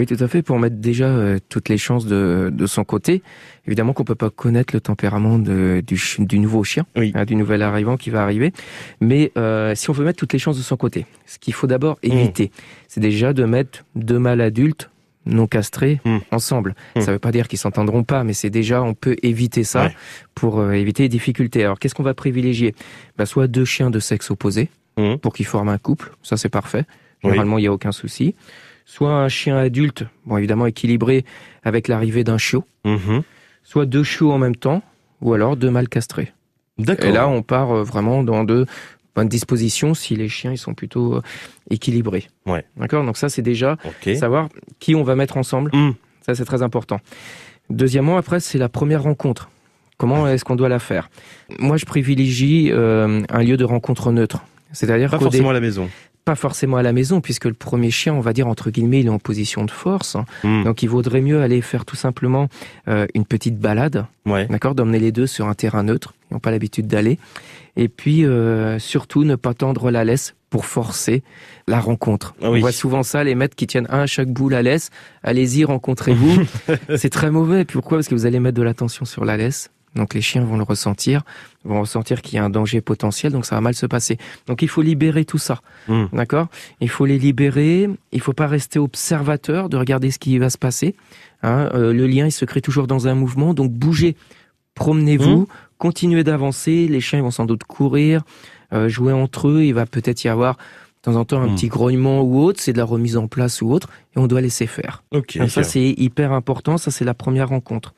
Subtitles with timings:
[0.00, 3.22] Oui, tout à fait, pour mettre déjà euh, toutes les chances de, de son côté.
[3.66, 7.60] Évidemment qu'on peut pas connaître le tempérament de, du, du nouveau chien, hein, du nouvel
[7.60, 8.54] arrivant qui va arriver.
[9.02, 11.66] Mais euh, si on veut mettre toutes les chances de son côté, ce qu'il faut
[11.66, 12.12] d'abord mmh.
[12.12, 12.50] éviter,
[12.88, 14.88] c'est déjà de mettre deux mâles adultes
[15.26, 16.16] non castrés mmh.
[16.30, 16.74] ensemble.
[16.96, 17.00] Mmh.
[17.02, 19.90] Ça ne veut pas dire qu'ils s'entendront pas, mais c'est déjà, on peut éviter ça
[20.34, 21.62] pour euh, éviter les difficultés.
[21.62, 22.74] Alors, qu'est-ce qu'on va privilégier?
[23.18, 24.70] Bah, Soit deux chiens de sexe opposé,
[25.20, 26.86] pour qu'ils forment un couple, ça c'est parfait.
[27.22, 28.34] Généralement, il n'y a aucun souci
[28.90, 31.24] soit un chien adulte, bon évidemment équilibré
[31.62, 33.22] avec l'arrivée d'un chiot, mhm.
[33.62, 34.82] soit deux chiots en même temps,
[35.20, 36.32] ou alors deux mâles castrés.
[36.76, 37.08] D'accord.
[37.08, 38.66] Et là, on part euh, vraiment dans de
[39.14, 41.22] bonnes dispositions si les chiens ils sont plutôt euh,
[41.70, 42.26] équilibrés.
[42.46, 42.64] Ouais.
[42.76, 43.04] D'accord?
[43.04, 43.76] Donc ça, c'est déjà
[44.18, 44.48] savoir
[44.80, 45.70] qui on va mettre ensemble.
[45.72, 45.94] Mm.
[46.26, 46.98] Ça, c'est très important.
[47.68, 49.50] Deuxièmement, après, c'est la première rencontre.
[49.98, 51.10] Comment est-ce qu'on doit la faire?
[51.60, 54.42] Moi, je privilégie euh, un lieu de rencontre neutre.
[54.72, 55.88] C'est-à-dire pas forcément à la maison
[56.30, 59.06] pas forcément à la maison, puisque le premier chien, on va dire entre guillemets, il
[59.06, 60.16] est en position de force.
[60.44, 60.62] Hmm.
[60.62, 62.46] Donc il vaudrait mieux aller faire tout simplement
[62.86, 64.46] euh, une petite balade, ouais.
[64.46, 66.14] d'accord, d'emmener les deux sur un terrain neutre.
[66.30, 67.18] Ils n'ont pas l'habitude d'aller.
[67.74, 71.24] Et puis euh, surtout ne pas tendre la laisse pour forcer
[71.66, 72.36] la rencontre.
[72.40, 74.90] Ah on voit souvent ça, les maîtres qui tiennent un à chaque bout la laisse.
[75.24, 76.42] Allez-y, rencontrez-vous.
[76.96, 77.64] C'est très mauvais.
[77.64, 77.98] Pourquoi?
[77.98, 79.68] Parce que vous allez mettre de l'attention sur la laisse.
[79.96, 81.22] Donc les chiens vont le ressentir,
[81.64, 84.18] vont ressentir qu'il y a un danger potentiel, donc ça va mal se passer.
[84.46, 86.06] Donc il faut libérer tout ça, hmm.
[86.12, 86.46] d'accord?
[86.80, 87.90] Il faut les libérer.
[88.12, 90.94] Il faut pas rester observateur de regarder ce qui va se passer.
[91.42, 91.70] Hein.
[91.74, 94.16] Euh, le lien il se crée toujours dans un mouvement, donc bougez,
[94.74, 95.46] promenez-vous, hmm.
[95.78, 96.86] continuez d'avancer.
[96.86, 98.22] Les chiens vont sans doute courir,
[98.72, 99.64] euh, jouer entre eux.
[99.64, 101.54] Il va peut-être y avoir de temps en temps un hmm.
[101.56, 104.40] petit grognement ou autre, c'est de la remise en place ou autre, et on doit
[104.40, 105.02] laisser faire.
[105.10, 106.78] Okay, ça c'est hyper important.
[106.78, 107.92] Ça c'est la première rencontre.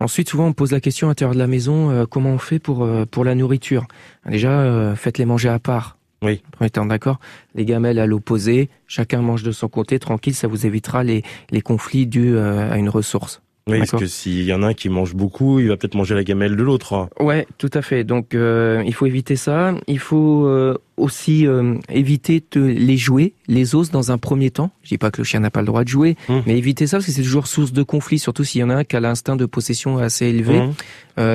[0.00, 2.58] Ensuite, souvent, on pose la question à l'intérieur de la maison, euh, comment on fait
[2.58, 3.86] pour euh, pour la nourriture
[4.26, 5.98] Déjà, euh, faites-les manger à part.
[6.22, 6.42] Oui.
[6.52, 7.20] Premier temps, d'accord.
[7.54, 11.60] Les gamelles à l'opposé, chacun mange de son côté, tranquille, ça vous évitera les, les
[11.60, 13.40] conflits dus à une ressource.
[13.70, 16.14] Oui, parce que s'il y en a un qui mange beaucoup, il va peut-être manger
[16.14, 17.08] la gamelle de l'autre.
[17.18, 18.04] Ouais, tout à fait.
[18.04, 19.74] Donc, euh, il faut éviter ça.
[19.86, 24.70] Il faut euh, aussi euh, éviter de les jouer, les os, dans un premier temps.
[24.82, 26.42] Je dis pas que le chien n'a pas le droit de jouer, hum.
[26.46, 28.76] mais éviter ça parce que c'est toujours source de conflit, surtout s'il y en a
[28.76, 30.60] un qui a l'instinct de possession assez élevé.
[30.60, 30.74] Hum.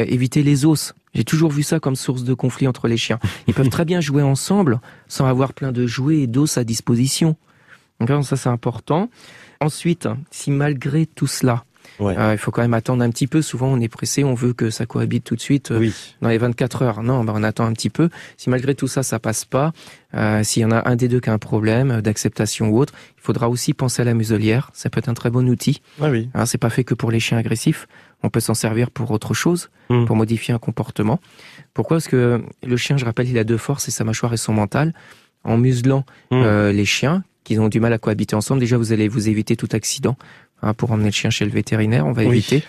[0.07, 0.93] éviter les os.
[1.13, 3.19] J'ai toujours vu ça comme source de conflit entre les chiens.
[3.47, 7.35] Ils peuvent très bien jouer ensemble sans avoir plein de jouets et d'os à disposition.
[7.99, 9.09] Donc ça, c'est important.
[9.61, 11.63] Ensuite, si malgré tout cela,
[12.01, 13.41] euh, il faut quand même attendre un petit peu.
[13.41, 15.89] Souvent, on est pressé, on veut que ça cohabite tout de suite euh,
[16.21, 17.03] dans les 24 heures.
[17.03, 18.09] Non, bah, on attend un petit peu.
[18.37, 19.73] Si malgré tout ça, ça passe pas,
[20.13, 22.93] euh, s'il y en a un des deux qui a un problème d'acceptation ou autre,
[23.17, 24.71] il faudra aussi penser à la muselière.
[24.73, 25.81] Ça peut être un très bon outil.
[26.01, 26.29] Ah oui.
[26.33, 27.87] Hein, c'est pas fait que pour les chiens agressifs.
[28.23, 30.05] On peut s'en servir pour autre chose, hmm.
[30.05, 31.19] pour modifier un comportement.
[31.73, 31.97] Pourquoi?
[31.97, 34.53] Parce que le chien, je rappelle, il a deux forces, c'est sa mâchoire et son
[34.53, 34.93] mental.
[35.43, 36.69] En muselant hmm.
[36.69, 39.69] les chiens, qui ont du mal à cohabiter ensemble, déjà vous allez vous éviter tout
[39.71, 40.17] accident.
[40.61, 42.63] Hein, pour emmener le chien chez le vétérinaire, on va éviter.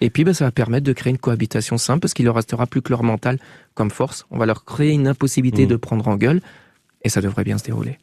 [0.00, 2.66] Et puis, bah, ça va permettre de créer une cohabitation simple parce qu'il leur restera
[2.66, 3.38] plus que leur mental
[3.74, 4.26] comme force.
[4.30, 5.68] On va leur créer une impossibilité mmh.
[5.68, 6.40] de prendre en gueule
[7.02, 7.96] et ça devrait bien se dérouler.